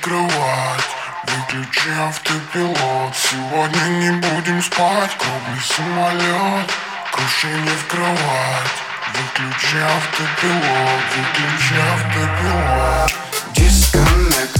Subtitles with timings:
[0.00, 0.88] Кровать
[1.24, 5.10] Выключи автопилот Сегодня не будем спать.
[5.18, 6.70] Круглый самолет.
[7.12, 8.76] Крушение в кровать.
[9.12, 13.12] Выключи автопилот Выключи автопилот
[13.54, 14.56] Дисконнект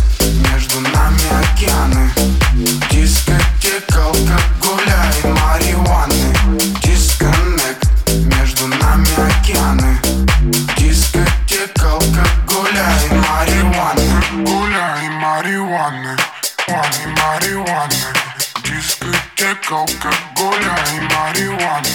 [0.53, 2.11] Между нами океаны.
[2.91, 6.40] Дискотека, алкоголя и марихуаны
[17.41, 17.95] Мани, марихуаны
[18.65, 21.89] Дискотека, алкоголя и марихуаны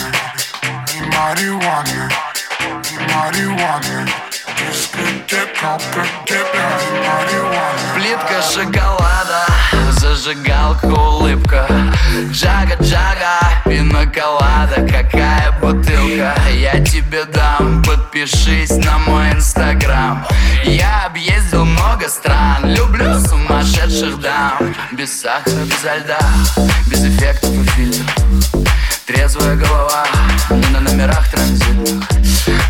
[0.94, 2.12] И марихуаны
[2.92, 4.08] И марихуаны
[4.58, 9.46] Дискотека, алкоголя и марихуаны Плитка шоколада,
[9.92, 11.68] зажигалка, улыбка.
[12.32, 16.36] Джага, джага, пиноколада, какая бутылка.
[16.54, 20.26] Я тебе дам, подпишись на мой инстаграм.
[20.64, 22.65] Я объездил много стран,
[23.66, 26.20] сумасшедших дам Без сахара, без льда,
[26.88, 28.16] без эффектов и фильтров.
[29.06, 30.06] Трезвая голова,
[30.50, 32.04] не на номерах транзитных.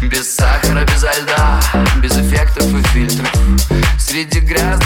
[0.02, 1.60] Без сахара, без льда,
[2.02, 3.32] без эффектов и фильтров.
[4.00, 4.85] Среди грязных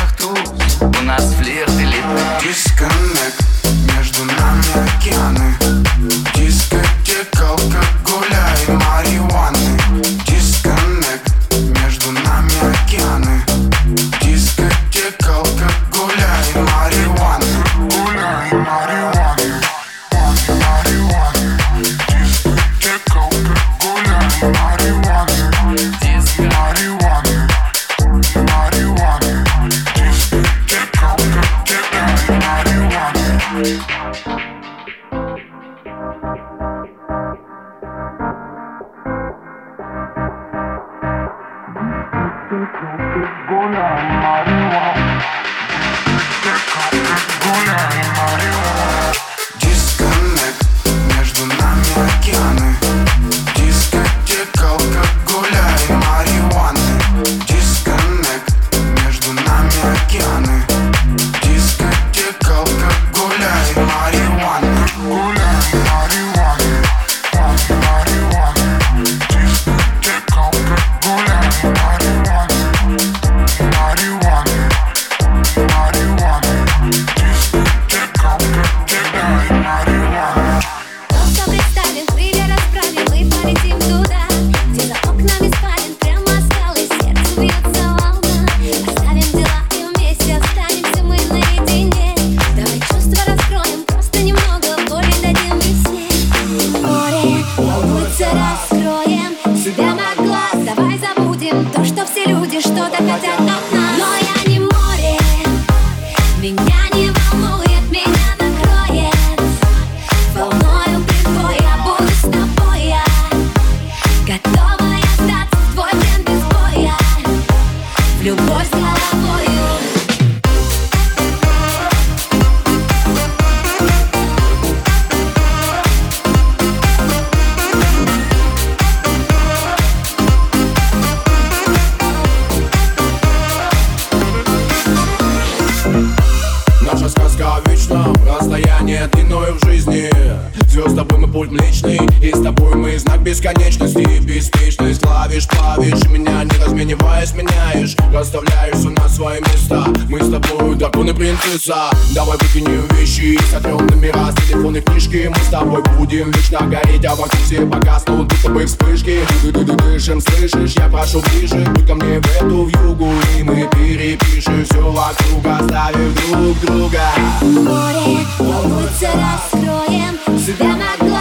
[143.39, 147.95] бесконечности Беспечность клавиш, плавишь Меня не размениваясь, меняешь.
[148.13, 149.86] Расставляешь все на свои места.
[150.09, 151.89] Мы с тобой дракон и принцесса.
[152.13, 154.31] Давай выкинем вещи Сотрем номера.
[154.31, 157.06] С телефонной книжки Мы с тобой будем вечно гореть.
[157.06, 159.19] А вокруг все погаснут, будто бы вспышки.
[159.44, 161.65] Ды -ды -ды Дышим, слышишь, я прошу ближе.
[161.74, 165.45] Будь ко мне в эту вьюгу И мы перепишем все вокруг.
[165.45, 167.01] Оставив друг друга.
[167.41, 170.18] Море, волнуется, раскроем.
[170.39, 171.19] Себя на глаз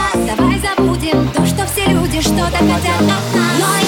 [2.61, 3.88] da da da da da.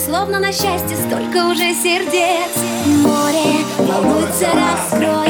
[0.00, 2.56] Словно на счастье, столько уже сердец.
[2.86, 5.29] Море волнуется, раскроем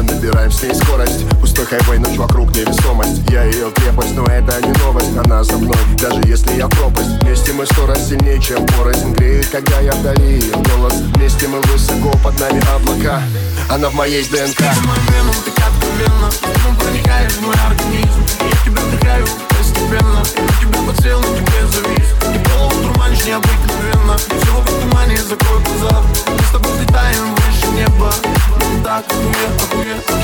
[0.00, 3.22] мы набираем с ней скорость Пустой хайвей, ночь вокруг невесомость.
[3.30, 5.16] Я ее крепость, но это не новость.
[5.16, 7.22] Она за мной, даже если я пропасть.
[7.22, 10.94] Вместе мы сто раз сильнее, чем порознь Греет, когда я вдали ее голос.
[11.14, 13.22] Вместе мы высоко, под нами облака.
[13.68, 14.56] Она в моей ДНК.
[14.56, 15.72] Ты как
[16.78, 18.24] проникаешь в мой организм.
[18.40, 20.22] Я тебя вдыхаю постепенно.
[20.36, 21.99] Я тебя подсел, на тебе дурманишь
[23.26, 26.02] необыкновенно как в тумане, закрой глаза.
[26.28, 28.12] Мы с тобой взлетаем выше неба.
[28.84, 30.19] Так охуенно, охуенно, охуенно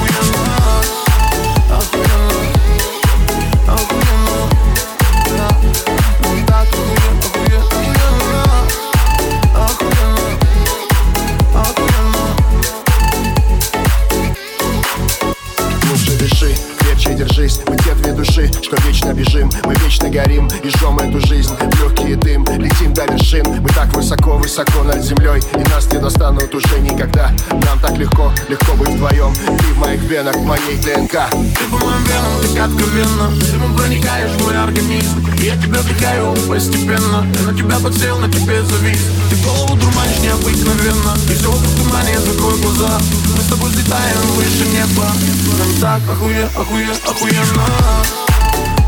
[24.57, 27.31] высоко-высоко над землей И нас не достанут уже никогда.
[27.51, 29.35] Нам так легко, легко быть вдвоем.
[29.35, 31.29] Ты в моих венах, в моей ДНК.
[31.31, 35.27] Ты по моим венам, как вена Ты проникаешь в мой организм.
[35.39, 37.27] Я тебя вдыхаю постепенно.
[37.39, 39.01] Я на тебя подсел, на тебе завис.
[39.31, 41.15] Ты голову дурманишь необыкновенно.
[41.29, 42.99] И все вокруг тумане, закрой глаза.
[43.37, 45.13] Мы с тобой взлетаем выше неба.
[45.59, 47.67] Нам так охуе, охуе, Охуенно.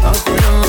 [0.04, 0.67] Охуенно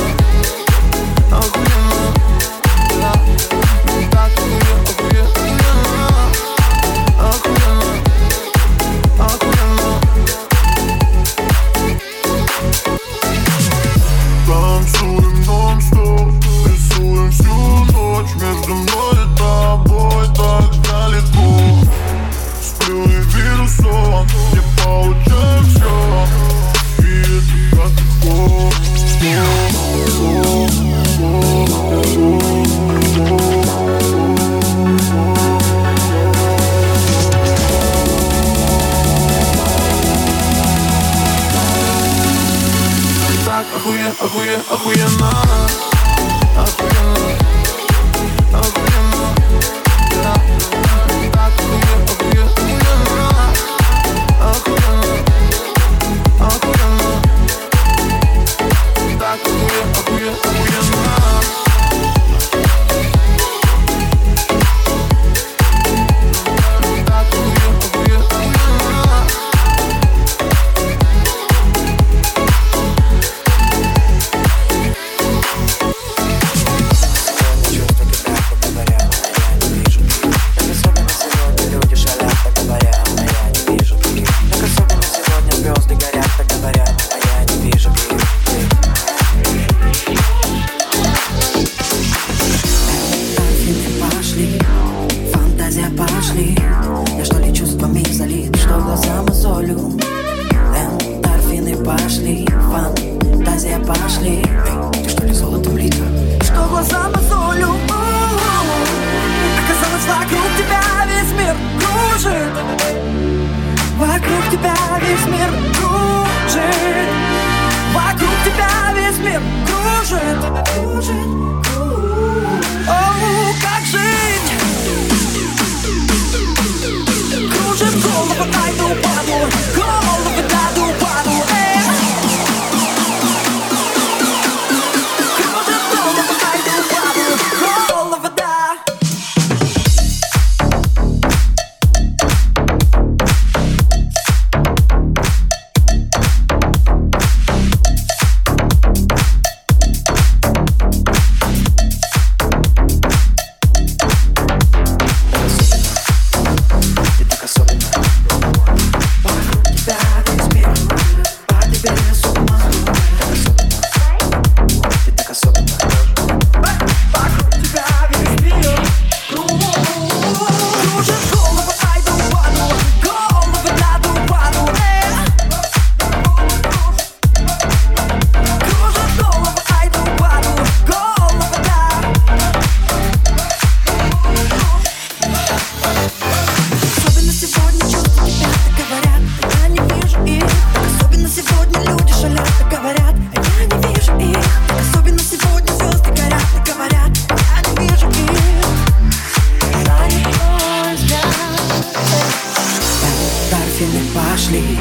[204.49, 204.79] пошли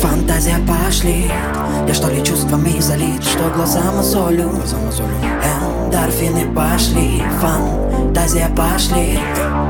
[0.00, 1.30] Фантазия пошли.
[1.86, 4.50] Я что ли чувствами залит, что глаза мозолю?
[5.86, 9.18] Эндорфины пошли Фантазия пошли.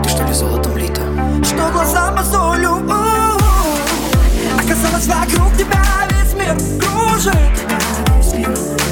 [0.03, 1.01] Ты что ли золотом лита?
[1.45, 2.81] Что глаза мозолю?
[4.57, 7.35] Оказалось вокруг тебя весь мир кружит.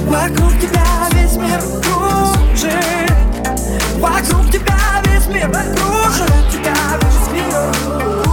[0.07, 3.13] Вокруг тебя весь мир кружит.
[3.99, 5.73] Вокруг тебя весь мир кружит.
[5.73, 8.32] Вокруг Тебя весь мир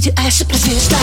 [0.00, 0.96] atitude, acho pra sexta.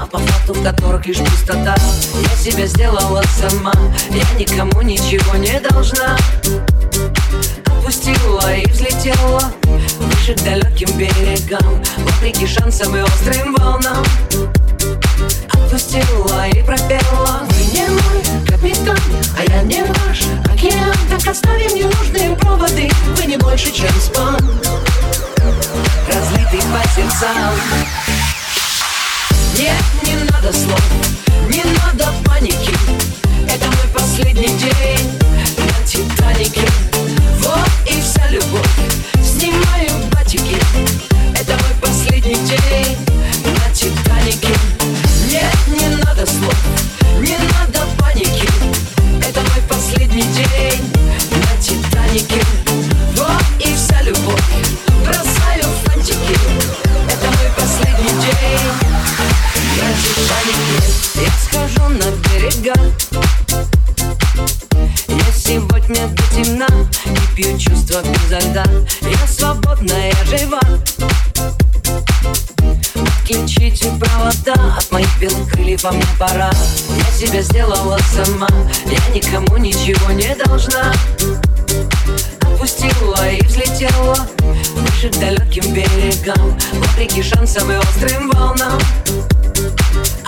[0.00, 1.74] А по факту в которых лишь пустота.
[2.14, 3.72] Я себя сделала сама,
[4.10, 6.16] я никому ничего не должна.
[7.66, 9.52] Отпустила и взлетела
[9.98, 11.82] выше к далеким берегам.
[11.98, 14.04] Вопреки шансам и острым волнам.
[15.52, 17.42] Отпустила и пропела.
[17.50, 18.98] Вы не мой капитан,
[19.38, 20.92] а я не ваш океан.
[21.12, 24.38] Так оставим ненужные проводы Вы не больше, чем спам
[26.08, 28.31] Разлитый по сердцам
[29.58, 30.82] Нет, не надо слов,
[31.48, 32.74] не надо паники.
[33.46, 35.18] Это мой последний день
[35.58, 36.66] на Титанике
[37.38, 38.66] Вот и вся любовь,
[39.22, 40.56] снимаю батики.
[41.34, 42.96] Это мой последний день
[43.44, 44.54] на Титанике
[45.30, 46.56] Нет, не надо слов,
[47.20, 48.48] не надо паники.
[49.20, 50.82] Это мой последний день
[51.30, 52.40] на Титанике
[75.82, 76.50] вам пора.
[76.96, 78.48] Я себя сделала сама.
[78.86, 80.92] Я никому ничего не должна.
[82.40, 84.16] Отпустила и взлетела
[84.74, 86.58] Выше к далеким берегам.
[86.74, 88.78] Вопреки шансам и острым волнам.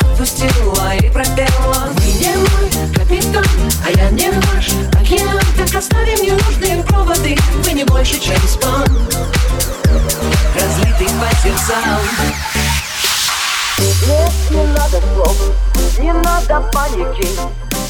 [0.01, 1.89] Отпустила и пропела.
[1.95, 3.45] Вы не мой капитан,
[3.87, 5.41] а я не ваш океан.
[5.57, 8.85] Так оставим ненужные проводы Вы не больше, чем спам
[10.55, 12.01] Разлитый по сердцам
[14.85, 15.37] надо слов,
[15.99, 17.27] не надо паники.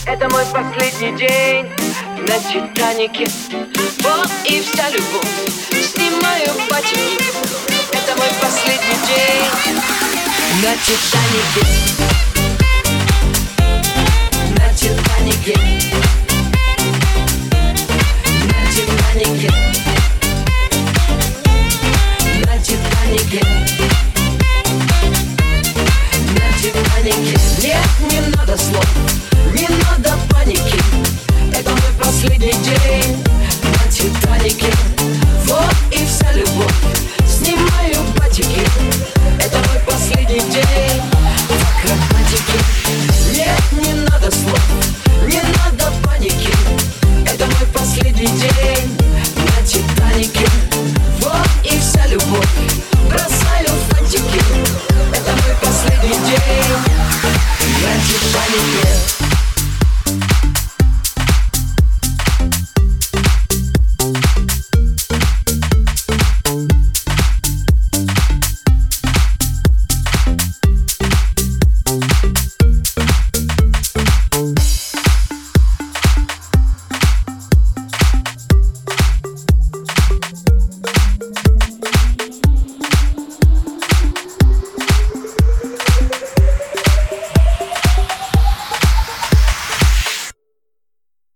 [0.06, 1.66] Это мой последний день
[2.28, 3.26] на Титанике
[4.00, 5.26] Вот и вся любовь,
[5.82, 7.18] снимаю пачки
[7.90, 9.80] Это мой последний день
[10.62, 11.66] на Титанике
[14.58, 16.23] На Титанике